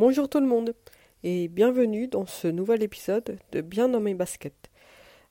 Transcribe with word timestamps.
Bonjour 0.00 0.30
tout 0.30 0.40
le 0.40 0.46
monde 0.46 0.74
et 1.24 1.48
bienvenue 1.48 2.08
dans 2.08 2.24
ce 2.24 2.48
nouvel 2.48 2.82
épisode 2.82 3.38
de 3.52 3.60
Bien 3.60 3.86
dans 3.86 4.00
mes 4.00 4.14
baskets. 4.14 4.70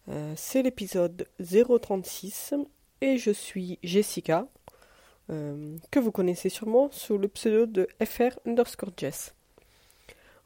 Euh, 0.09 0.31
c'est 0.35 0.61
l'épisode 0.61 1.25
036 1.43 2.53
et 3.01 3.17
je 3.17 3.31
suis 3.31 3.79
Jessica, 3.81 4.45
euh, 5.31 5.75
que 5.89 5.99
vous 5.99 6.11
connaissez 6.11 6.49
sûrement 6.49 6.91
sous 6.91 7.17
le 7.17 7.27
pseudo 7.29 7.65
de 7.65 7.87
FR 8.05 8.37
underscore 8.45 8.91
Jess. 8.95 9.33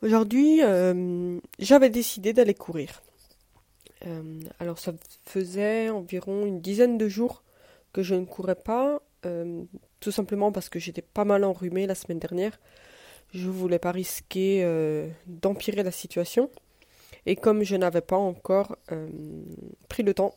Aujourd'hui, 0.02 0.64
euh, 0.64 1.38
j'avais 1.60 1.90
décidé 1.90 2.32
d'aller 2.32 2.54
courir. 2.54 3.04
alors 4.58 4.80
ça 4.80 4.94
faisait 5.26 5.90
environ 5.90 6.46
une 6.46 6.62
dizaine 6.62 6.98
de 6.98 7.10
jours 7.10 7.44
que 7.92 8.02
je 8.02 8.16
ne 8.16 8.24
courais 8.24 8.55
pas, 8.55 9.02
tout 10.00 10.12
simplement 10.12 10.54
parce 10.54 10.70
que 10.70 10.80
j'étais 10.80 11.02
pas 11.02 11.26
mal 11.26 11.44
enrhumée 11.44 11.88
la 11.88 11.96
semaine 11.96 12.20
dernière 12.20 12.58
je 13.34 13.50
voulais 13.50 13.79
pas 13.79 13.91
risquer 13.91 14.62
euh, 14.63 15.09
d'empirer 15.26 15.84
la 15.84 15.91
situation. 15.91 16.49
Et 17.26 17.35
comme 17.35 17.63
je 17.63 17.75
n'avais 17.75 18.02
pas 18.02 18.17
encore 18.17 18.75
euh, 18.91 19.08
pris 19.89 20.03
le 20.03 20.13
temps 20.13 20.35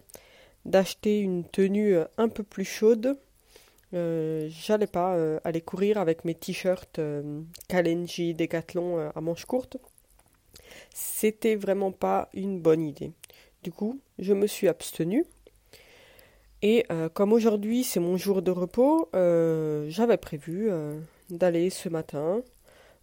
d'acheter 0.64 1.20
une 1.20 1.44
tenue 1.44 1.96
euh, 1.96 2.04
un 2.16 2.28
peu 2.28 2.42
plus 2.42 2.64
chaude, 2.64 3.18
j'allais 3.92 4.86
pas 4.86 5.16
aller 5.42 5.62
courir 5.62 5.96
avec 5.96 6.26
mes 6.26 6.34
t-shirts 6.34 7.00
Kalenji 7.66 8.34
Decathlon 8.34 9.10
à 9.14 9.20
manches 9.22 9.46
courtes. 9.46 9.78
C'était 10.92 11.54
vraiment 11.54 11.92
pas 11.92 12.28
une 12.34 12.60
bonne 12.60 12.82
idée. 12.82 13.12
Du 13.62 13.72
coup, 13.72 13.98
je 14.18 14.34
me 14.34 14.46
suis 14.48 14.68
abstenue. 14.68 15.24
Et 16.60 16.84
comme 17.14 17.32
aujourd'hui 17.32 17.84
c'est 17.84 18.00
mon 18.00 18.18
jour 18.18 18.42
de 18.42 18.50
repos, 18.50 19.08
j'avais 19.14 20.18
prévu 20.18 20.68
d'aller 21.30 21.70
ce 21.70 21.88
matin 21.88 22.42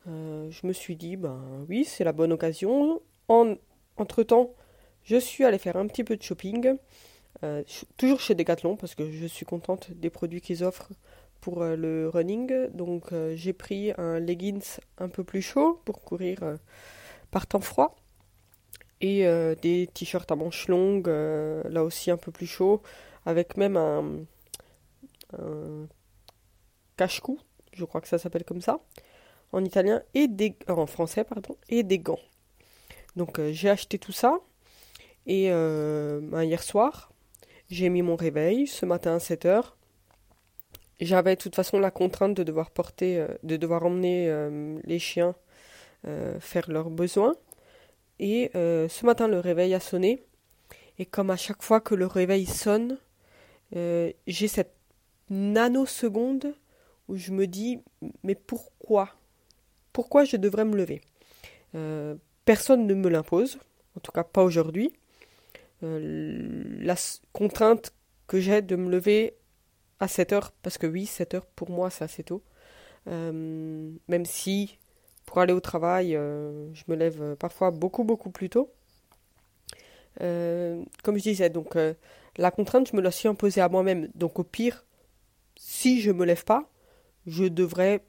euh, 0.08 0.50
je 0.52 0.68
me 0.68 0.74
suis 0.74 0.96
dit, 0.96 1.16
ben 1.16 1.66
oui, 1.70 1.86
c'est 1.86 2.04
la 2.04 2.12
bonne 2.12 2.32
occasion. 2.34 3.02
En, 3.28 3.56
entre-temps, 3.98 4.54
je 5.04 5.18
suis 5.18 5.44
allée 5.44 5.58
faire 5.58 5.78
un 5.78 5.88
petit 5.88 6.04
peu 6.04 6.18
de 6.18 6.22
shopping, 6.22 6.78
euh, 7.44 7.64
toujours 7.98 8.20
chez 8.20 8.36
Decathlon, 8.36 8.76
parce 8.76 8.96
que 8.96 9.10
je 9.10 9.26
suis 9.26 9.46
contente 9.46 9.92
des 9.92 10.10
produits 10.10 10.42
qu'ils 10.42 10.64
offrent 10.64 10.92
pour 11.42 11.62
euh, 11.62 11.76
le 11.76 12.10
running. 12.10 12.68
Donc 12.74 13.14
j'ai 13.36 13.54
pris 13.54 13.92
un 13.98 14.20
leggings 14.20 14.78
un 14.98 15.10
peu 15.10 15.24
plus 15.24 15.42
chaud 15.42 15.82
pour 15.86 16.02
courir 16.02 16.40
par 17.32 17.48
temps 17.48 17.62
froid. 17.62 17.96
Et 19.02 19.26
des 19.62 19.90
t-shirts 19.94 20.32
à 20.32 20.36
manches 20.38 20.70
longues, 20.70 21.10
là 21.10 21.84
aussi 21.84 22.10
un 22.10 22.16
peu 22.16 22.32
plus 22.32 22.46
chaud, 22.48 22.82
avec 23.26 23.58
même 23.58 23.76
un, 23.76 24.24
un 25.38 25.88
cache-cou, 26.96 27.38
je 27.74 27.84
crois 27.84 28.00
que 28.00 28.08
ça 28.08 28.18
s'appelle 28.18 28.46
comme 28.46 28.62
ça 28.62 28.80
en 29.54 29.64
italien 29.64 30.02
et 30.14 30.28
des 30.28 30.58
euh, 30.70 30.74
en 30.74 30.88
français 30.88 31.24
pardon 31.24 31.56
et 31.70 31.84
des 31.84 32.00
gants. 32.00 32.20
Donc 33.16 33.40
euh, 33.40 33.54
j'ai 33.54 33.70
acheté 33.70 33.98
tout 33.98 34.12
ça 34.12 34.40
et 35.26 35.52
euh, 35.52 36.20
ben, 36.22 36.44
hier 36.44 36.62
soir 36.62 37.14
j'ai 37.70 37.88
mis 37.90 38.02
mon 38.02 38.16
réveil 38.16 38.68
ce 38.68 38.86
matin 38.86 39.16
à 39.16 39.20
7 39.20 39.46
heures. 39.46 39.78
J'avais 41.00 41.36
de 41.36 41.42
toute 41.42 41.56
façon 41.56 41.80
la 41.80 41.92
contrainte 41.92 42.34
de 42.34 42.44
devoir 42.44 42.72
porter, 42.72 43.26
de 43.42 43.58
devoir 43.58 43.84
emmener 43.84 44.32
les 44.84 45.00
chiens 45.00 45.34
faire 46.40 46.70
leurs 46.70 46.92
besoins. 46.92 47.34
Et 48.20 48.52
ce 48.54 49.06
matin 49.06 49.28
le 49.28 49.40
réveil 49.40 49.74
a 49.74 49.80
sonné 49.80 50.24
et 51.00 51.06
comme 51.06 51.32
à 51.32 51.36
chaque 51.36 51.64
fois 51.64 51.82
que 51.82 51.96
le 51.96 52.06
réveil 52.06 52.46
sonne, 52.46 53.00
j'ai 53.72 54.48
cette 54.48 54.76
nanoseconde 55.32 56.54
où 57.08 57.16
je 57.16 57.32
me 57.32 57.48
dis 57.48 57.80
mais 58.22 58.36
pourquoi? 58.36 59.10
Pourquoi 59.94 60.26
je 60.26 60.38
devrais 60.38 60.66
me 60.66 60.76
lever 60.76 61.02
euh, 61.76 62.16
Personne 62.46 62.88
ne 62.88 62.94
me 62.94 63.10
l'impose, 63.10 63.58
en 63.96 64.02
tout 64.02 64.12
cas 64.12 64.24
pas 64.24 64.44
aujourd'hui. 64.44 64.92
Euh, 65.84 66.78
la 66.82 66.96
contrainte 67.32 67.94
que 68.28 68.40
j'ai 68.40 68.62
de 68.62 68.76
me 68.76 68.90
lever 68.90 69.36
à 70.00 70.08
7 70.08 70.34
heures, 70.34 70.52
parce 70.62 70.78
que 70.78 70.88
oui, 70.88 71.06
7 71.06 71.36
heures 71.36 71.46
pour 71.46 71.70
moi 71.70 71.90
c'est 71.90 72.04
assez 72.04 72.24
tôt, 72.24 72.42
euh, 73.08 73.92
même 74.08 74.26
si 74.26 74.78
pour 75.26 75.40
aller 75.40 75.54
au 75.54 75.62
travail, 75.62 76.12
je 76.12 76.84
me 76.90 76.96
lève 76.96 77.36
parfois 77.38 77.72
beaucoup 77.72 78.04
beaucoup 78.04 78.30
plus 78.30 78.50
tôt. 78.50 78.70
comme 80.20 81.18
je 81.18 81.24
disais, 81.24 81.50
donc 81.50 81.78
la 82.38 82.52
contrainte, 82.52 82.90
je 82.90 82.96
me 82.96 83.02
la 83.02 83.12
suis 83.12 83.28
imposée 83.28 83.62
à 83.62 83.70
moi-même. 83.70 84.10
Donc 84.16 84.40
au 84.40 84.44
pire, 84.44 84.86
si 85.56 86.02
je 86.02 86.12
me 86.12 86.26
lève 86.26 86.44
pas, 86.44 86.70
je 87.28 87.46
devrais 87.46 88.02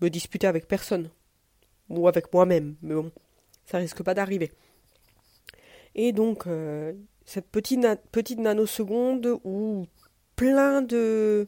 me 0.00 0.10
disputer 0.10 0.46
avec 0.46 0.68
personne. 0.68 1.10
Ou 1.88 2.06
avec 2.06 2.32
moi-même, 2.32 2.76
mais 2.82 2.94
bon, 2.94 3.10
ça 3.64 3.78
risque 3.78 4.02
pas 4.02 4.14
d'arriver. 4.14 4.50
Et 5.94 6.12
donc, 6.12 6.46
euh, 6.46 6.92
cette 7.24 7.48
petite, 7.48 8.38
nanoseconde 8.38 9.38
où 9.42 9.86
plein 10.36 10.82
de, 10.82 11.46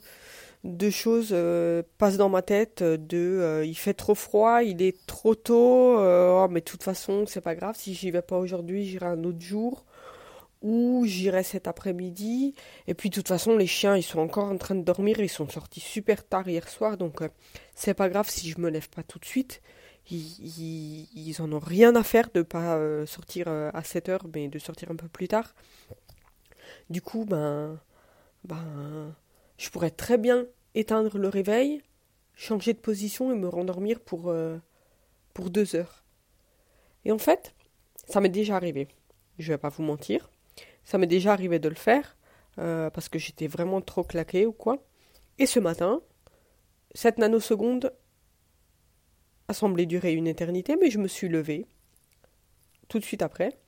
de 0.64 0.90
choses 0.90 1.30
euh, 1.32 1.82
passent 1.98 2.16
dans 2.16 2.30
ma 2.30 2.42
tête, 2.42 2.82
de 2.82 3.18
euh, 3.18 3.64
il 3.64 3.76
fait 3.76 3.94
trop 3.94 4.14
froid, 4.14 4.62
il 4.62 4.82
est 4.82 5.06
trop 5.06 5.34
tôt, 5.34 5.98
oh, 5.98 6.46
mais 6.50 6.60
de 6.60 6.64
toute 6.64 6.82
façon, 6.82 7.26
c'est 7.26 7.42
pas 7.42 7.54
grave, 7.54 7.76
si 7.76 7.94
j'y 7.94 8.10
vais 8.10 8.22
pas 8.22 8.38
aujourd'hui, 8.38 8.86
j'irai 8.86 9.06
un 9.06 9.24
autre 9.24 9.40
jour 9.40 9.84
ou 10.62 11.04
j'irai 11.06 11.42
cet 11.42 11.66
après-midi. 11.66 12.54
Et 12.86 12.94
puis 12.94 13.10
de 13.10 13.14
toute 13.14 13.28
façon, 13.28 13.56
les 13.56 13.66
chiens, 13.66 13.96
ils 13.96 14.02
sont 14.02 14.20
encore 14.20 14.50
en 14.50 14.58
train 14.58 14.74
de 14.74 14.82
dormir, 14.82 15.20
ils 15.20 15.28
sont 15.28 15.48
sortis 15.48 15.80
super 15.80 16.26
tard 16.26 16.48
hier 16.48 16.68
soir, 16.68 16.96
donc 16.96 17.22
euh, 17.22 17.28
c'est 17.74 17.94
pas 17.94 18.08
grave 18.08 18.28
si 18.28 18.48
je 18.50 18.60
me 18.60 18.70
lève 18.70 18.88
pas 18.88 19.02
tout 19.02 19.18
de 19.18 19.24
suite. 19.24 19.62
Ils, 20.10 21.36
en 21.40 21.52
ont 21.52 21.60
rien 21.60 21.94
à 21.94 22.02
faire 22.02 22.30
de 22.34 22.42
pas 22.42 22.76
euh, 22.76 23.06
sortir 23.06 23.46
euh, 23.48 23.70
à 23.74 23.84
7 23.84 24.08
heures, 24.08 24.26
mais 24.34 24.48
de 24.48 24.58
sortir 24.58 24.90
un 24.90 24.96
peu 24.96 25.08
plus 25.08 25.28
tard. 25.28 25.54
Du 26.88 27.00
coup, 27.00 27.24
ben, 27.24 27.78
ben, 28.44 29.14
je 29.56 29.70
pourrais 29.70 29.90
très 29.90 30.18
bien 30.18 30.46
éteindre 30.74 31.16
le 31.16 31.28
réveil, 31.28 31.82
changer 32.34 32.72
de 32.72 32.78
position 32.78 33.32
et 33.32 33.36
me 33.36 33.48
rendormir 33.48 34.00
pour, 34.00 34.34
pour 35.32 35.50
deux 35.50 35.76
heures. 35.76 36.02
Et 37.04 37.12
en 37.12 37.18
fait, 37.18 37.54
ça 38.08 38.20
m'est 38.20 38.28
déjà 38.28 38.56
arrivé. 38.56 38.88
Je 39.38 39.52
vais 39.52 39.58
pas 39.58 39.68
vous 39.68 39.82
mentir. 39.82 40.28
Ça 40.84 40.98
m'est 40.98 41.06
déjà 41.06 41.32
arrivé 41.32 41.58
de 41.58 41.68
le 41.68 41.74
faire, 41.74 42.16
euh, 42.58 42.90
parce 42.90 43.08
que 43.08 43.18
j'étais 43.18 43.46
vraiment 43.46 43.80
trop 43.80 44.04
claqué 44.04 44.46
ou 44.46 44.52
quoi. 44.52 44.84
Et 45.38 45.46
ce 45.46 45.60
matin, 45.60 46.00
cette 46.94 47.18
nanoseconde 47.18 47.92
a 49.48 49.54
semblé 49.54 49.86
durer 49.86 50.12
une 50.12 50.26
éternité, 50.26 50.76
mais 50.80 50.90
je 50.90 50.98
me 50.98 51.08
suis 51.08 51.28
levée 51.28 51.66
tout 52.88 52.98
de 52.98 53.04
suite 53.04 53.22
après. 53.22 53.58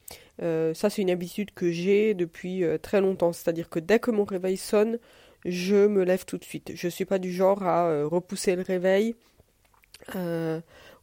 Euh, 0.43 0.75
ça, 0.75 0.91
c'est 0.91 1.03
une 1.03 1.11
habitude 1.11 1.53
que 1.55 1.71
j'ai 1.71 2.15
depuis 2.15 2.65
euh, 2.65 2.77
très 2.79 3.01
longtemps. 3.01 3.33
C'est-à-dire 3.33 3.69
que 3.69 3.79
dès 3.79 3.99
que 3.99 4.11
mon 4.11 4.25
réveil 4.25 4.57
sonne, 4.57 4.99
je 5.45 5.87
me 5.87 6.05
lève 6.05 6.25
tout 6.25 6.39
de 6.39 6.45
suite. 6.45 6.73
Je 6.75 6.87
ne 6.87 6.91
suis 6.91 7.05
pas 7.05 7.19
du 7.19 7.33
genre 7.33 7.63
à 7.63 8.05
repousser 8.05 8.57
le 8.57 8.63
réveil 8.63 9.15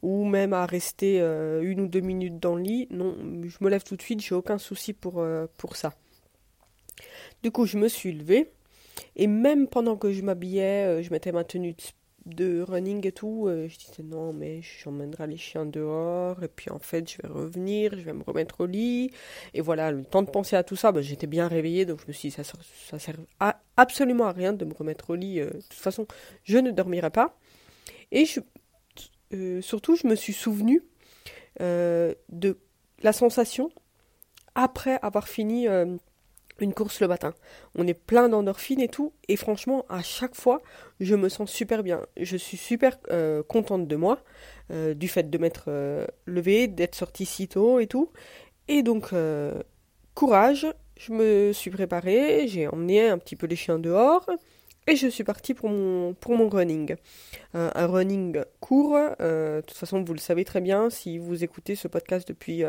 ou 0.02 0.26
même 0.26 0.54
à 0.54 0.66
rester 0.66 1.20
une 1.20 1.82
ou 1.82 1.88
deux 1.88 2.00
minutes 2.00 2.40
dans 2.40 2.56
le 2.56 2.64
lit. 2.64 2.88
Non, 2.90 3.16
je 3.44 3.58
me 3.62 3.70
lève 3.70 3.84
tout 3.84 3.96
de 3.96 4.02
suite, 4.02 4.22
j'ai 4.22 4.36
aucun 4.36 4.58
souci 4.58 4.94
pour, 4.94 5.26
pour 5.58 5.76
ça. 5.76 5.94
Du 7.44 7.52
coup, 7.52 7.66
je 7.66 7.78
me 7.78 7.88
suis 7.88 8.12
levée. 8.12 8.52
Et 9.16 9.28
même 9.28 9.68
pendant 9.68 9.96
que 9.96 10.12
je 10.12 10.22
m'habillais, 10.22 10.86
euh, 10.86 11.02
je 11.02 11.12
mettais 11.12 11.32
ma 11.32 11.44
tenue 11.44 11.76
de 12.26 12.62
running 12.62 13.08
et 13.08 13.12
tout, 13.12 13.48
euh, 13.48 13.68
je 13.70 13.78
disais 13.78 14.04
non, 14.04 14.34
mais 14.34 14.62
j'emmènerai 14.62 15.28
les 15.28 15.38
chiens 15.38 15.66
dehors. 15.66 16.44
Et 16.44 16.48
puis 16.50 16.70
en 16.70 16.80
fait, 16.80 17.10
je 17.10 17.22
vais 17.22 17.34
revenir, 17.34 17.92
je 17.94 18.02
vais 18.02 18.14
me 18.14 18.24
remettre 18.24 18.62
au 18.62 18.66
lit. 18.66 19.12
Et 19.54 19.62
voilà, 19.62 19.92
le 19.92 20.04
temps 20.04 20.22
de 20.22 20.30
penser 20.30 20.56
à 20.56 20.64
tout 20.64 20.76
ça, 20.76 20.92
bah, 20.92 21.02
j'étais 21.02 21.28
bien 21.28 21.48
réveillée. 21.48 21.86
Donc 21.86 22.02
je 22.02 22.08
me 22.08 22.14
suis 22.14 22.30
dit, 22.30 22.36
ça, 22.36 22.44
sert 23.00 23.16
absolument 23.78 24.26
à 24.26 24.32
rien 24.32 24.54
de 24.54 24.66
me 24.66 24.74
remettre 24.74 25.12
au 25.12 25.16
lit. 25.16 25.40
Euh, 25.40 25.46
de 25.46 25.62
toute 25.62 25.74
façon, 25.74 26.06
je 26.44 26.58
ne 26.58 26.72
dormirai 26.72 27.10
pas. 27.10 27.38
Et 28.12 28.26
surtout, 29.62 29.96
je 29.96 30.08
me 30.08 30.16
suis 30.16 30.34
souvenu 30.34 30.84
de 31.60 32.58
la 33.02 33.14
sensation 33.14 33.70
après 34.56 35.00
avoir 35.02 35.28
fini 35.28 35.68
une 36.62 36.74
course 36.74 37.00
le 37.02 37.08
matin. 37.08 37.34
On 37.76 37.88
est 37.88 37.94
plein 37.94 38.30
d'endorphines 38.30 38.82
et 38.82 38.88
tout, 38.88 39.14
et 39.28 39.36
franchement, 39.36 39.86
à 39.90 40.02
chaque 40.02 40.36
fois, 40.36 40.62
je 41.00 41.16
me 41.16 41.30
sens 41.30 41.52
super 41.52 41.84
bien. 41.84 42.06
Je 42.18 42.38
suis 42.38 42.58
super 42.58 42.98
euh, 43.12 43.44
contente 43.44 43.88
de 43.88 43.96
moi, 43.96 44.20
euh, 44.72 44.94
du 44.94 45.08
fait 45.08 45.30
de 45.30 45.38
m'être 45.38 45.66
euh, 45.68 46.06
levée, 46.26 46.68
d'être 46.68 46.96
sortie 46.96 47.26
si 47.26 47.48
tôt 47.48 47.80
et 47.80 47.88
tout. 47.88 48.12
Et 48.68 48.84
donc, 48.84 49.14
courage, 50.14 50.68
je 50.96 51.12
me 51.12 51.52
suis 51.54 51.72
préparée, 51.72 52.48
j'ai 52.48 52.68
emmené 52.68 53.10
un 53.10 53.18
petit 53.18 53.36
peu 53.36 53.48
les 53.48 53.56
chiens 53.56 53.80
dehors, 53.80 54.30
et 54.90 54.96
je 54.96 55.08
suis 55.08 55.24
partie 55.24 55.54
pour 55.54 55.70
mon, 55.70 56.14
pour 56.14 56.36
mon 56.36 56.50
running. 56.50 56.96
un 57.54 57.88
running 57.88 58.42
court, 58.60 58.98
de 59.20 59.62
toute 59.66 59.78
façon, 59.78 60.04
vous 60.04 60.14
le 60.14 60.20
savez 60.20 60.46
très 60.46 60.62
bien 60.62 60.90
si 60.90 61.18
vous 61.18 61.44
écoutez 61.44 61.76
ce 61.76 61.88
podcast 61.88 62.28
depuis 62.28 62.64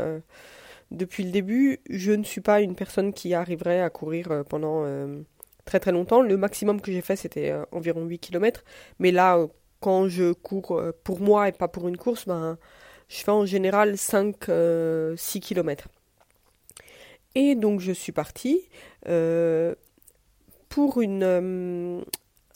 depuis 0.90 1.22
le 1.22 1.30
début, 1.30 1.80
je 1.88 2.12
ne 2.12 2.24
suis 2.24 2.40
pas 2.40 2.60
une 2.60 2.74
personne 2.74 3.12
qui 3.12 3.34
arriverait 3.34 3.80
à 3.80 3.90
courir 3.90 4.30
euh, 4.30 4.42
pendant 4.42 4.84
euh, 4.84 5.20
très 5.64 5.78
très 5.78 5.92
longtemps. 5.92 6.20
Le 6.20 6.36
maximum 6.36 6.80
que 6.80 6.90
j'ai 6.90 7.00
fait, 7.00 7.16
c'était 7.16 7.50
euh, 7.50 7.64
environ 7.70 8.04
8 8.04 8.18
km. 8.18 8.64
Mais 8.98 9.12
là, 9.12 9.46
quand 9.80 10.08
je 10.08 10.32
cours 10.32 10.82
pour 11.04 11.20
moi 11.20 11.48
et 11.48 11.52
pas 11.52 11.68
pour 11.68 11.88
une 11.88 11.96
course, 11.96 12.26
ben, 12.26 12.58
Je 13.08 13.18
fais 13.18 13.30
en 13.30 13.46
général 13.46 13.94
5-6 13.94 15.40
km. 15.40 15.88
Et 17.34 17.54
donc 17.54 17.80
je 17.80 17.92
suis 17.92 18.12
partie 18.12 18.68
pour 20.70 21.02
une, 21.02 22.02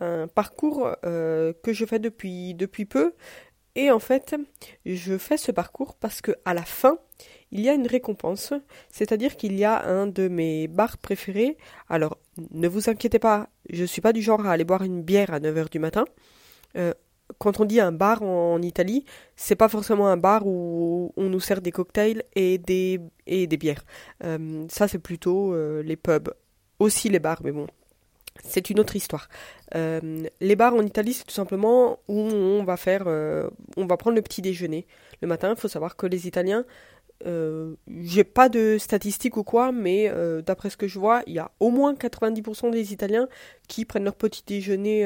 un 0.00 0.26
parcours 0.28 0.96
que 1.02 1.72
je 1.72 1.84
fais 1.84 1.98
depuis, 1.98 2.54
depuis 2.54 2.86
peu 2.86 3.12
et 3.76 3.90
en 3.90 3.98
fait, 3.98 4.36
je 4.86 5.18
fais 5.18 5.36
ce 5.36 5.50
parcours 5.50 5.96
parce 5.96 6.20
que 6.20 6.32
à 6.44 6.54
la 6.54 6.62
fin, 6.62 6.98
il 7.50 7.60
y 7.60 7.68
a 7.68 7.74
une 7.74 7.86
récompense, 7.86 8.52
c'est-à-dire 8.90 9.36
qu'il 9.36 9.56
y 9.56 9.64
a 9.64 9.84
un 9.84 10.06
de 10.06 10.28
mes 10.28 10.68
bars 10.68 10.98
préférés. 10.98 11.56
Alors, 11.88 12.18
ne 12.52 12.68
vous 12.68 12.88
inquiétez 12.88 13.18
pas, 13.18 13.48
je 13.70 13.82
ne 13.82 13.86
suis 13.86 14.00
pas 14.00 14.12
du 14.12 14.22
genre 14.22 14.46
à 14.46 14.52
aller 14.52 14.64
boire 14.64 14.82
une 14.82 15.02
bière 15.02 15.32
à 15.32 15.40
9h 15.40 15.70
du 15.70 15.80
matin. 15.80 16.04
Euh, 16.76 16.94
quand 17.38 17.58
on 17.58 17.64
dit 17.64 17.80
un 17.80 17.90
bar 17.90 18.22
en, 18.22 18.62
Italie, 18.62 19.04
c'est 19.34 19.56
pas 19.56 19.68
forcément 19.68 20.08
un 20.08 20.16
bar 20.16 20.46
où 20.46 21.12
on 21.16 21.28
nous 21.28 21.40
sert 21.40 21.60
des 21.60 21.72
cocktails 21.72 22.22
et 22.36 22.58
des, 22.58 23.00
et 23.26 23.46
des 23.46 23.56
bières. 23.56 23.84
Euh, 24.22 24.66
ça, 24.68 24.86
c'est 24.86 24.98
plutôt 24.98 25.52
euh, 25.52 25.82
les 25.82 25.96
pubs. 25.96 26.32
Aussi 26.78 27.08
les 27.08 27.20
bars, 27.20 27.40
mais 27.42 27.52
bon, 27.52 27.66
c'est 28.42 28.70
une 28.70 28.80
autre 28.80 28.96
histoire. 28.96 29.28
Euh, 29.74 30.24
les 30.40 30.56
bars 30.56 30.74
en 30.74 30.82
Italie, 30.82 31.12
c'est 31.12 31.24
tout 31.24 31.34
simplement 31.34 31.98
où 32.08 32.18
on 32.18 32.64
va 32.64 32.76
faire, 32.76 33.04
euh, 33.06 33.48
on 33.76 33.86
va 33.86 33.96
prendre 33.96 34.16
le 34.16 34.22
petit 34.22 34.42
déjeuner 34.42 34.86
le 35.22 35.28
matin. 35.28 35.50
Il 35.50 35.56
faut 35.56 35.68
savoir 35.68 35.96
que 35.96 36.06
les 36.06 36.26
Italiens, 36.26 36.64
euh, 37.26 37.74
j'ai 37.86 38.24
pas 38.24 38.48
de 38.48 38.76
statistiques 38.78 39.36
ou 39.36 39.44
quoi, 39.44 39.72
mais 39.72 40.12
d'après 40.44 40.70
ce 40.70 40.76
que 40.76 40.88
je 40.88 40.98
vois, 40.98 41.22
il 41.26 41.34
y 41.34 41.38
a 41.38 41.50
au 41.60 41.70
moins 41.70 41.94
90% 41.94 42.70
des 42.70 42.92
Italiens 42.92 43.28
qui 43.68 43.84
prennent 43.84 44.04
leur 44.04 44.16
petit 44.16 44.42
déjeuner 44.46 45.04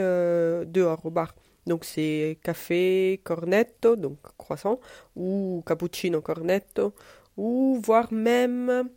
dehors 0.66 1.04
au 1.04 1.10
bar. 1.10 1.34
Donc 1.66 1.84
c'est 1.84 2.38
café 2.42 3.20
cornetto, 3.25 3.94
donc 3.96 4.16
croissant, 4.38 4.80
ou 5.16 5.62
cappuccino 5.66 6.22
cornetto, 6.22 6.94
ou 7.36 7.78
voire 7.84 8.10
même, 8.10 8.88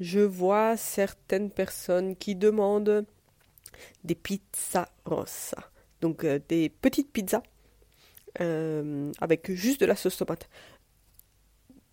je 0.00 0.18
vois 0.18 0.76
certaines 0.76 1.50
personnes 1.50 2.16
qui 2.16 2.34
demandent 2.34 3.06
des 4.04 4.14
pizzas 4.14 4.88
rossa. 5.04 5.70
Donc 6.00 6.24
euh, 6.24 6.38
des 6.48 6.68
petites 6.68 7.12
pizzas 7.12 7.42
euh, 8.40 9.12
avec 9.20 9.50
juste 9.50 9.80
de 9.80 9.86
la 9.86 9.96
sauce 9.96 10.16
tomate. 10.16 10.48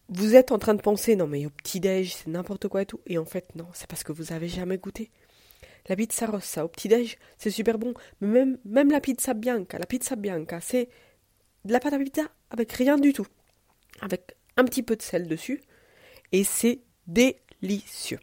Vous 0.10 0.36
êtes 0.36 0.52
en 0.52 0.58
train 0.58 0.74
de 0.74 0.82
penser, 0.82 1.16
non 1.16 1.28
mais 1.28 1.46
au 1.46 1.50
petit-déj, 1.50 2.16
c'est 2.16 2.28
n'importe 2.28 2.68
quoi 2.68 2.84
et 2.84 2.86
tout. 2.86 3.02
Et 3.08 3.18
en 3.18 3.26
fait, 3.26 3.54
non, 3.56 3.68
c'est 3.74 3.88
parce 3.88 4.04
que 4.04 4.14
vous 4.14 4.32
avez 4.32 4.48
jamais 4.48 4.78
goûté. 4.78 5.12
La 5.90 5.96
pizza 5.96 6.26
rossa 6.26 6.66
au 6.66 6.68
petit-déj, 6.68 7.18
c'est 7.38 7.50
super 7.50 7.78
bon. 7.78 7.94
Mais 8.22 8.28
même, 8.28 8.58
même 8.66 8.92
la 8.92 9.02
pizza 9.02 9.34
bianca, 9.34 9.78
la 9.78 9.86
pizza 9.86 10.16
bianca, 10.16 10.60
c'est 10.62 10.90
de 11.66 11.74
la 11.74 11.80
pâte 11.80 11.94
à 11.94 12.00
pizza 12.00 12.24
avec 12.50 12.72
rien 12.74 12.98
du 12.98 13.14
tout. 13.14 13.28
Avec 14.02 14.36
un 14.56 14.64
petit 14.66 14.84
peu 14.84 14.96
de 14.96 15.02
sel 15.02 15.28
dessus. 15.28 15.62
Et 16.32 16.44
c'est 16.44 16.82
délicieux. 17.08 18.20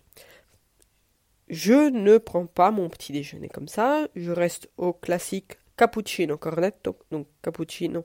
Je 1.49 1.91
ne 1.91 2.19
prends 2.19 2.47
pas 2.47 2.71
mon 2.71 2.89
petit 2.89 3.13
déjeuner 3.13 3.49
comme 3.49 3.69
ça, 3.69 4.09
je 4.17 4.31
reste 4.31 4.71
au 4.79 4.93
classique 4.93 5.59
cappuccino 5.77 6.39
cornetto, 6.39 6.97
donc 7.11 7.27
cappuccino 7.43 8.05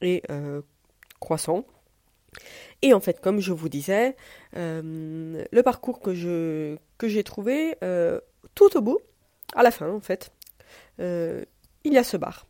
et 0.00 0.22
euh, 0.30 0.62
croissant. 1.20 1.64
Et 2.82 2.92
en 2.92 3.00
fait, 3.00 3.20
comme 3.20 3.40
je 3.40 3.52
vous 3.52 3.68
disais, 3.68 4.16
euh, 4.56 5.44
le 5.50 5.62
parcours 5.62 6.00
que 6.00 6.12
j'ai 6.14 7.24
trouvé 7.24 7.76
euh, 7.82 8.20
tout 8.54 8.76
au 8.76 8.82
bout, 8.82 8.98
à 9.54 9.62
la 9.62 9.70
fin 9.70 9.88
en 9.90 10.00
fait, 10.00 10.32
il 10.98 11.92
y 11.92 11.98
a 11.98 12.04
ce 12.04 12.16
bar 12.16 12.46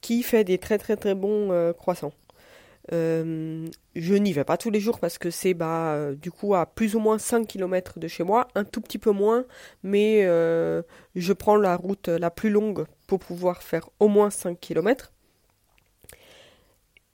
qui 0.00 0.22
fait 0.22 0.44
des 0.44 0.58
très 0.58 0.78
très 0.78 0.96
très 0.96 1.14
bons 1.14 1.72
croissants. 1.78 2.12
Euh, 2.92 3.66
je 3.94 4.14
n'y 4.14 4.32
vais 4.32 4.44
pas 4.44 4.56
tous 4.56 4.70
les 4.70 4.80
jours 4.80 4.98
parce 4.98 5.18
que 5.18 5.30
c'est 5.30 5.52
bah, 5.52 5.92
euh, 5.92 6.14
du 6.14 6.30
coup 6.30 6.54
à 6.54 6.64
plus 6.64 6.94
ou 6.94 7.00
moins 7.00 7.18
5 7.18 7.46
km 7.46 7.98
de 7.98 8.08
chez 8.08 8.24
moi, 8.24 8.48
un 8.54 8.64
tout 8.64 8.80
petit 8.80 8.98
peu 8.98 9.10
moins, 9.10 9.44
mais 9.82 10.24
euh, 10.24 10.82
je 11.14 11.32
prends 11.32 11.56
la 11.56 11.76
route 11.76 12.08
la 12.08 12.30
plus 12.30 12.50
longue 12.50 12.86
pour 13.06 13.18
pouvoir 13.18 13.62
faire 13.62 13.90
au 14.00 14.08
moins 14.08 14.30
5 14.30 14.58
km. 14.58 15.12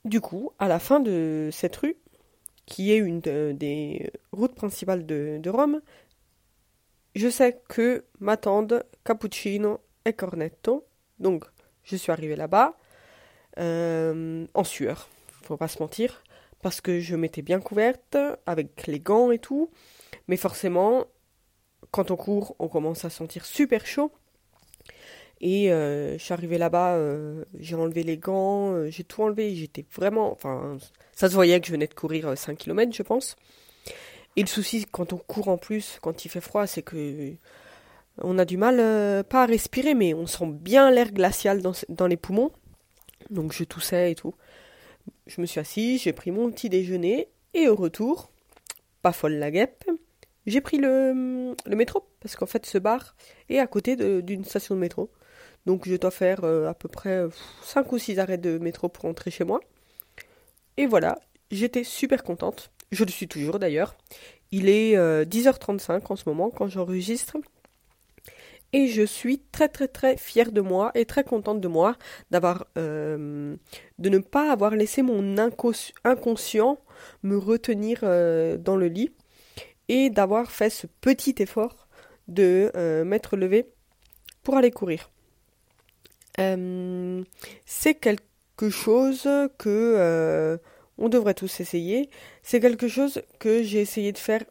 Du 0.05 0.21
coup, 0.21 0.51
à 0.59 0.67
la 0.67 0.79
fin 0.79 0.99
de 0.99 1.49
cette 1.51 1.75
rue, 1.77 1.97
qui 2.65 2.91
est 2.91 2.97
une 2.97 3.19
des 3.19 4.11
routes 4.31 4.55
principales 4.55 5.05
de, 5.05 5.39
de, 5.41 5.49
Rome, 5.49 5.81
je 7.15 7.27
sais 7.27 7.59
que 7.67 8.05
m'attendent 8.19 8.83
cappuccino 9.03 9.79
et 10.05 10.13
cornetto. 10.13 10.85
Donc, 11.19 11.45
je 11.83 11.95
suis 11.95 12.11
arrivé 12.11 12.35
là-bas 12.35 12.77
en 13.57 14.63
sueur 14.63 15.09
faut 15.47 15.57
pas 15.57 15.67
se 15.67 15.79
mentir, 15.79 16.23
parce 16.61 16.81
que 16.81 16.99
je 16.99 17.15
m'étais 17.15 17.41
bien 17.41 17.59
couverte, 17.59 18.17
avec 18.45 18.87
les 18.87 18.99
gants 18.99 19.31
et 19.31 19.39
tout, 19.39 19.69
mais 20.27 20.37
forcément, 20.37 21.05
quand 21.91 22.11
on 22.11 22.15
court, 22.15 22.55
on 22.59 22.67
commence 22.67 23.05
à 23.05 23.09
sentir 23.09 23.45
super 23.45 23.85
chaud. 23.85 24.11
Et 25.41 25.71
euh, 25.71 26.17
je 26.17 26.23
suis 26.23 26.33
arrivée 26.33 26.57
là-bas, 26.57 26.95
euh, 26.95 27.43
j'ai 27.59 27.75
enlevé 27.75 28.03
les 28.03 28.17
gants, 28.17 28.73
euh, 28.73 28.89
j'ai 28.89 29.03
tout 29.03 29.21
enlevé, 29.21 29.53
j'étais 29.55 29.85
vraiment... 29.93 30.31
Enfin, 30.31 30.77
ça 31.13 31.29
se 31.29 31.35
voyait 31.35 31.59
que 31.59 31.67
je 31.67 31.71
venais 31.71 31.87
de 31.87 31.93
courir 31.93 32.37
5 32.37 32.57
km, 32.57 32.93
je 32.95 33.03
pense. 33.03 33.35
Et 34.37 34.41
le 34.41 34.47
souci, 34.47 34.85
quand 34.89 35.13
on 35.13 35.17
court 35.17 35.49
en 35.49 35.57
plus, 35.57 35.99
quand 36.01 36.25
il 36.25 36.29
fait 36.29 36.41
froid, 36.41 36.67
c'est 36.67 36.81
que 36.81 37.33
on 38.21 38.37
a 38.37 38.45
du 38.45 38.57
mal, 38.57 39.23
pas 39.25 39.43
à 39.43 39.45
respirer, 39.45 39.93
mais 39.93 40.13
on 40.13 40.25
sent 40.25 40.47
bien 40.47 40.89
l'air 40.89 41.11
glacial 41.11 41.61
dans 41.61 42.07
les 42.07 42.17
poumons. 42.17 42.51
Donc 43.29 43.53
je 43.53 43.63
toussais 43.63 44.11
et 44.11 44.15
tout. 44.15 44.35
Je 45.27 45.41
me 45.41 45.45
suis 45.45 45.59
assis, 45.59 45.97
j'ai 45.97 46.13
pris 46.13 46.31
mon 46.31 46.51
petit 46.51 46.69
déjeuner, 46.69 47.29
et 47.53 47.67
au 47.67 47.75
retour, 47.75 48.31
pas 49.01 49.11
folle 49.11 49.33
la 49.33 49.51
guêpe, 49.51 49.85
j'ai 50.45 50.61
pris 50.61 50.77
le, 50.77 51.55
métro, 51.67 52.07
parce 52.19 52.35
qu'en 52.35 52.45
fait 52.45 52.65
ce 52.65 52.77
bar 52.77 53.15
est 53.49 53.59
à 53.59 53.67
côté 53.67 53.95
d'une 54.21 54.45
station 54.45 54.75
de 54.75 54.79
métro. 54.79 55.09
Donc 55.65 55.87
je 55.87 55.95
dois 55.95 56.11
faire 56.11 56.43
euh, 56.43 56.67
à 56.67 56.75
peu 56.75 56.87
près 56.87 57.23
5 57.63 57.91
ou 57.91 57.97
6 57.97 58.19
arrêts 58.19 58.37
de 58.37 58.59
métro 58.59 58.87
pour 58.87 59.05
rentrer 59.05 59.31
chez 59.31 59.43
moi. 59.43 59.59
Et 60.77 60.85
voilà, 60.85 61.19
j'étais 61.49 61.83
super 61.83 62.23
contente. 62.23 62.71
Je 62.91 63.03
le 63.03 63.09
suis 63.09 63.27
toujours 63.27 63.57
d'ailleurs. 63.57 63.95
Il 64.51 64.69
est 64.69 64.95
10h35 64.95 65.91
euh, 65.91 65.99
en 66.09 66.15
ce 66.15 66.29
moment 66.29 66.51
quand 66.51 66.67
j'enregistre 66.67 67.37
et 68.75 68.87
je 68.87 69.03
suis 69.03 69.39
très 69.53 69.69
très 69.69 69.87
très 69.87 70.17
fière 70.17 70.51
de 70.51 70.59
moi 70.59 70.91
et 70.95 71.05
très 71.05 71.23
contente 71.23 71.61
de 71.61 71.69
moi 71.69 71.95
d'avoir 72.29 72.67
euh, 72.77 73.55
de 73.99 74.09
ne 74.09 74.17
pas 74.17 74.51
avoir 74.51 74.71
laissé 74.71 75.01
mon 75.01 75.37
inconscient 75.37 76.77
me 77.23 77.37
retenir 77.37 77.99
euh, 78.03 78.57
dans 78.57 78.75
le 78.75 78.87
lit 78.87 79.13
et 79.87 80.09
d'avoir 80.09 80.51
fait 80.51 80.69
ce 80.69 80.87
petit 80.87 81.35
effort 81.39 81.87
de 82.27 82.69
euh, 82.75 83.05
m'être 83.05 83.37
levée 83.37 83.69
pour 84.43 84.57
aller 84.57 84.71
courir. 84.71 85.09
c'est 86.37 87.95
quelque 87.95 88.69
chose 88.69 89.29
que 89.57 90.59
on 90.97 91.09
devrait 91.09 91.33
tous 91.33 91.59
essayer. 91.59 92.09
C'est 92.41 92.61
quelque 92.61 92.87
chose 92.87 93.21
que 93.39 93.63
j'ai 93.63 93.81
essayé 93.81 94.11
de 94.13 94.17
faire 94.17 94.43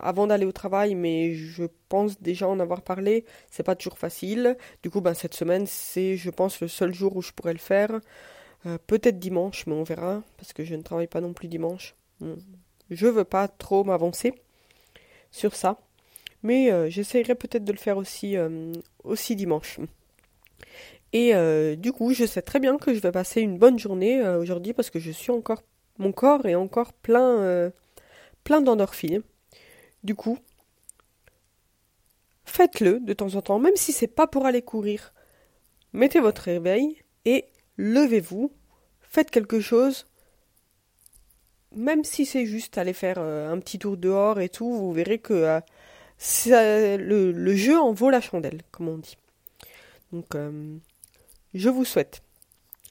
avant 0.00 0.26
d'aller 0.26 0.46
au 0.46 0.52
travail, 0.52 0.94
mais 0.94 1.34
je 1.34 1.64
pense 1.88 2.20
déjà 2.20 2.48
en 2.48 2.60
avoir 2.60 2.82
parlé. 2.82 3.24
C'est 3.50 3.62
pas 3.62 3.74
toujours 3.74 3.98
facile. 3.98 4.56
Du 4.82 4.90
coup, 4.90 5.00
ben, 5.00 5.14
cette 5.14 5.34
semaine, 5.34 5.66
c'est, 5.66 6.16
je 6.16 6.30
pense, 6.30 6.60
le 6.60 6.68
seul 6.68 6.94
jour 6.94 7.16
où 7.16 7.22
je 7.22 7.32
pourrais 7.32 7.52
le 7.52 7.58
faire. 7.58 8.00
Euh, 8.66 8.78
peut-être 8.86 9.18
dimanche, 9.18 9.66
mais 9.66 9.74
on 9.74 9.84
verra, 9.84 10.22
parce 10.38 10.52
que 10.52 10.64
je 10.64 10.74
ne 10.74 10.82
travaille 10.82 11.06
pas 11.06 11.20
non 11.20 11.32
plus 11.32 11.48
dimanche. 11.48 11.94
Hmm. 12.20 12.34
Je 12.90 13.06
veux 13.06 13.24
pas 13.24 13.48
trop 13.48 13.84
m'avancer 13.84 14.34
sur 15.30 15.54
ça. 15.54 15.78
Mais 16.42 16.72
euh, 16.72 16.88
j'essayerai 16.88 17.34
peut-être 17.34 17.64
de 17.64 17.72
le 17.72 17.78
faire 17.78 17.96
aussi, 17.96 18.36
euh, 18.36 18.72
aussi 19.04 19.36
dimanche. 19.36 19.78
Et 21.12 21.32
du 21.78 21.92
coup, 21.92 22.12
je 22.12 22.26
sais 22.26 22.42
très 22.42 22.60
bien 22.60 22.76
que 22.76 22.92
je 22.92 23.00
vais 23.00 23.12
passer 23.12 23.40
une 23.40 23.56
bonne 23.56 23.78
journée 23.78 24.22
aujourd'hui 24.22 24.74
parce 24.74 24.90
que 24.90 24.98
je 24.98 25.10
suis 25.10 25.30
encore. 25.30 25.62
Mon 25.96 26.12
corps 26.12 26.44
est 26.44 26.56
encore 26.56 26.92
plein, 26.92 27.72
plein 28.44 28.60
d'endorphines. 28.60 29.22
Du 30.06 30.14
coup, 30.14 30.38
faites-le 32.44 33.00
de 33.00 33.12
temps 33.12 33.34
en 33.34 33.42
temps, 33.42 33.58
même 33.58 33.74
si 33.74 33.90
c'est 33.90 34.06
pas 34.06 34.28
pour 34.28 34.46
aller 34.46 34.62
courir. 34.62 35.12
Mettez 35.92 36.20
votre 36.20 36.42
réveil 36.42 37.02
et 37.24 37.46
levez-vous, 37.76 38.52
faites 39.00 39.32
quelque 39.32 39.58
chose. 39.58 40.06
Même 41.74 42.04
si 42.04 42.24
c'est 42.24 42.46
juste 42.46 42.78
aller 42.78 42.92
faire 42.92 43.16
euh, 43.18 43.52
un 43.52 43.58
petit 43.58 43.80
tour 43.80 43.96
dehors 43.96 44.38
et 44.38 44.48
tout, 44.48 44.72
vous 44.72 44.92
verrez 44.92 45.18
que 45.18 45.58
euh, 46.46 46.96
le, 46.96 47.56
jeu 47.56 47.76
en 47.76 47.92
vaut 47.92 48.10
la 48.10 48.20
chandelle, 48.20 48.62
comme 48.70 48.86
on 48.86 48.98
dit. 48.98 49.18
Donc, 50.12 50.36
euh, 50.36 50.76
je 51.52 51.68
vous 51.68 51.84
souhaite 51.84 52.22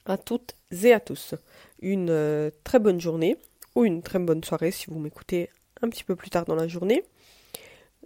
à 0.04 0.18
toutes 0.18 0.54
et 0.84 0.92
à 0.92 1.00
tous 1.00 1.34
une 1.80 2.52
très 2.62 2.78
bonne 2.78 3.00
journée 3.00 3.38
ou 3.74 3.86
une 3.86 4.02
très 4.02 4.18
bonne 4.18 4.44
soirée 4.44 4.70
si 4.70 4.90
vous 4.90 4.98
m'écoutez 4.98 5.48
un 5.82 5.88
petit 5.88 6.04
peu 6.04 6.16
plus 6.16 6.30
tard 6.30 6.44
dans 6.44 6.54
la 6.54 6.68
journée. 6.68 7.04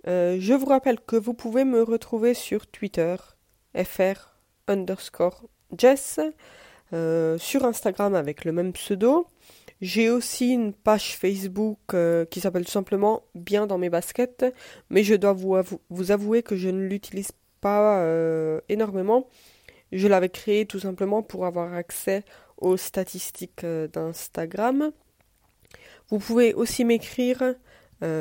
Euh, 0.07 0.37
je 0.41 0.55
vous 0.55 0.67
rappelle 0.67 0.99
que 1.01 1.17
vous 1.17 1.35
pouvez 1.35 1.65
me 1.65 1.83
retrouver 1.83 2.35
sur 2.35 2.67
Twitter, 2.67 3.17
fr 3.85 4.39
underscore 4.67 5.49
Jess, 5.77 6.21
euh, 6.93 7.39
sur 7.39 7.65
Instagram 7.65 8.15
avec 8.15 8.45
le 8.45 8.53
même 8.53 8.73
pseudo. 8.73 9.27
J'ai 9.81 10.11
aussi 10.11 10.51
une 10.53 10.75
page 10.75 11.17
Facebook 11.17 11.79
euh, 11.95 12.25
qui 12.27 12.41
s'appelle 12.41 12.65
tout 12.65 12.71
simplement 12.71 13.23
Bien 13.35 13.67
dans 13.67 13.79
mes 13.79 13.91
baskets, 13.91 14.45
mais 14.91 15.03
je 15.03 15.15
dois 15.15 15.33
vous, 15.33 15.57
vous 15.89 16.11
avouer 16.11 16.43
que 16.43 16.57
je 16.57 16.69
ne 16.69 16.87
l'utilise 16.87 17.33
pas 17.61 18.07
énormément. 18.71 19.29
Je 19.93 20.09
l'avais 20.09 20.31
créée 20.31 20.65
tout 20.65 20.79
simplement 20.79 21.23
pour 21.23 21.45
avoir 21.45 21.75
accès 21.75 22.25
aux 22.57 22.79
statistiques 22.79 23.67
d'Instagram. 23.93 24.93
Vous 26.11 26.19
pouvez 26.19 26.55
aussi 26.55 26.85
m'écrire 26.85 27.55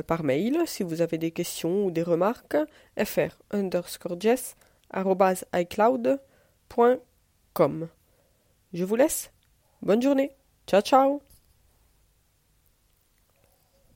par 0.07 0.23
mail 0.23 0.61
si 0.65 0.83
vous 0.83 1.01
avez 1.01 1.17
des 1.17 1.31
questions 1.31 1.85
ou 1.85 1.91
des 1.91 2.03
remarques. 2.03 2.57
fr 3.03 3.41
underscore. 3.51 4.17
Je 8.73 8.83
vous 8.83 8.95
laisse. 8.95 9.31
Bonne 9.81 10.01
journée. 10.01 10.35
Ciao 10.67 10.81
ciao. 10.81 11.21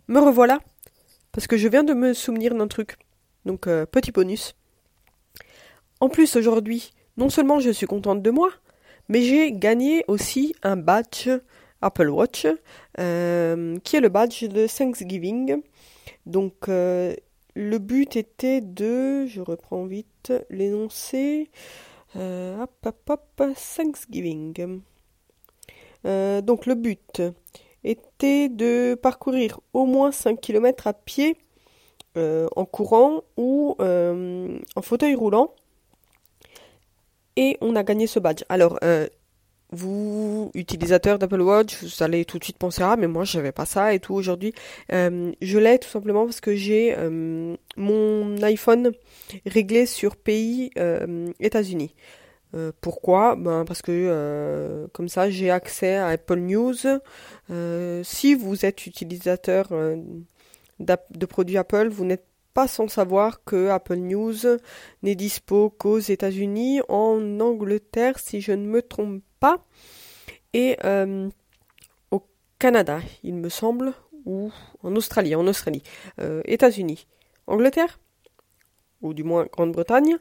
Me 0.07 0.19
revoilà. 0.19 0.59
Parce 1.31 1.47
que 1.47 1.57
je 1.57 1.67
viens 1.67 1.83
de 1.83 1.93
me 1.93 2.13
souvenir 2.13 2.55
d'un 2.55 2.67
truc. 2.67 2.97
Donc, 3.45 3.67
euh, 3.67 3.85
petit 3.85 4.11
bonus. 4.11 4.55
En 5.99 6.09
plus, 6.09 6.35
aujourd'hui, 6.35 6.93
non 7.17 7.29
seulement 7.29 7.59
je 7.59 7.69
suis 7.69 7.87
contente 7.87 8.21
de 8.21 8.29
moi, 8.29 8.49
mais 9.09 9.21
j'ai 9.21 9.51
gagné 9.51 10.03
aussi 10.07 10.55
un 10.63 10.77
badge 10.77 11.29
Apple 11.83 12.09
Watch, 12.09 12.47
euh, 12.99 13.77
qui 13.83 13.95
est 13.95 13.99
le 13.99 14.09
badge 14.09 14.43
de 14.43 14.67
Thanksgiving. 14.67 15.61
Donc, 16.25 16.69
euh, 16.69 17.15
le 17.55 17.77
but 17.77 18.15
était 18.15 18.61
de, 18.61 19.25
je 19.27 19.41
reprends 19.41 19.85
vite 19.85 20.33
l'énoncé, 20.49 21.49
hop, 22.15 22.71
hop, 22.85 23.09
hop, 23.09 23.43
Thanksgiving. 23.77 24.81
donc, 26.03 26.65
le 26.65 26.75
but 26.75 27.21
était 27.83 28.49
de 28.49 28.95
parcourir 28.95 29.59
au 29.73 29.85
moins 29.85 30.11
5 30.11 30.39
km 30.39 30.87
à 30.87 30.93
pied 30.93 31.37
euh, 32.15 32.47
en 32.55 32.65
courant 32.65 33.23
ou 33.37 33.75
euh, 33.79 34.59
en 34.75 34.81
fauteuil 34.83 35.15
roulant. 35.15 35.53
Et 37.35 37.57
on 37.61 37.75
a 37.75 37.81
gagné 37.81 38.05
ce 38.05 38.19
badge. 38.19 38.43
Alors, 38.49 38.77
euh, 38.83 39.07
vous, 39.73 40.51
utilisateurs 40.53 41.19
d'Apple 41.19 41.41
Watch, 41.41 41.83
vous 41.83 42.03
allez 42.03 42.25
tout 42.25 42.39
de 42.39 42.43
suite 42.43 42.57
penser 42.57 42.81
ah 42.83 42.95
mais 42.97 43.07
moi 43.07 43.23
j'avais 43.23 43.51
pas 43.51 43.65
ça 43.65 43.93
et 43.93 43.99
tout 43.99 44.13
aujourd'hui. 44.13 44.53
je 44.89 45.57
l'ai 45.57 45.79
tout 45.79 45.89
simplement 45.89 46.25
parce 46.25 46.41
que 46.41 46.55
j'ai 46.55 46.95
mon 47.77 48.41
iPhone 48.43 48.91
réglé 49.45 49.85
sur 49.85 50.15
pays 50.15 50.71
États-Unis. 51.39 51.93
Euh, 52.55 52.71
pourquoi? 52.81 53.35
Ben 53.35 53.65
Parce 53.65 53.81
que 53.81 53.91
euh, 53.91 54.87
comme 54.93 55.09
ça 55.09 55.29
j'ai 55.29 55.49
accès 55.49 55.95
à 55.95 56.07
Apple 56.07 56.39
News. 56.39 56.75
Euh, 57.49 58.03
si 58.03 58.35
vous 58.35 58.65
êtes 58.65 58.85
utilisateur 58.85 59.69
de 60.79 61.25
produits 61.25 61.57
Apple, 61.57 61.87
vous 61.89 62.05
n'êtes 62.05 62.25
pas 62.53 62.67
sans 62.67 62.87
savoir 62.87 63.43
que 63.43 63.69
Apple 63.69 63.95
News 63.95 64.35
n'est 65.01 65.15
dispo 65.15 65.71
qu'aux 65.71 65.99
États-Unis, 65.99 66.81
en 66.87 67.39
Angleterre 67.39 68.19
si 68.19 68.41
je 68.41 68.51
ne 68.51 68.67
me 68.67 68.81
trompe 68.83 69.23
et 70.53 70.77
au 72.11 72.23
Canada, 72.59 72.99
il 73.23 73.35
me 73.35 73.49
semble, 73.49 73.93
ou 74.25 74.51
en 74.83 74.95
Australie, 74.95 75.35
en 75.35 75.47
Australie, 75.47 75.83
États-Unis, 76.45 77.07
Angleterre, 77.47 77.99
ou 79.01 79.13
du 79.13 79.23
moins 79.23 79.45
Grande-Bretagne, 79.51 80.17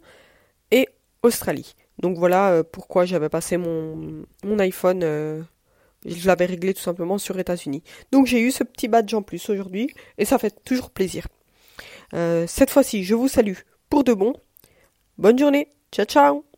et 0.71 0.89
Australie. 1.23 1.75
Donc 1.99 2.19
voilà 2.19 2.51
euh, 2.51 2.63
pourquoi 2.63 3.05
j'avais 3.05 3.29
passé 3.29 3.57
mon, 3.57 4.25
mon 4.45 4.59
iPhone. 4.59 5.03
Euh, 5.03 5.43
je 6.05 6.27
l'avais 6.27 6.47
réglé 6.47 6.75
tout 6.75 6.83
simplement 6.83 7.17
sur 7.19 7.39
États-Unis. 7.39 7.83
Donc 8.11 8.27
j'ai 8.27 8.41
eu 8.41 8.51
ce 8.51 8.65
petit 8.65 8.89
badge 8.89 9.15
en 9.15 9.23
plus 9.23 9.49
aujourd'hui 9.49 9.89
et 10.19 10.25
ça 10.25 10.39
fait 10.39 10.63
toujours 10.65 10.91
plaisir. 10.91 11.29
Euh, 12.15 12.47
cette 12.49 12.71
fois-ci, 12.71 13.05
je 13.05 13.15
vous 13.15 13.29
salue 13.29 13.55
pour 13.89 14.03
de 14.03 14.13
bon. 14.13 14.35
Bonne 15.17 15.39
journée. 15.39 15.69
Ciao 15.93 16.07
ciao 16.07 16.52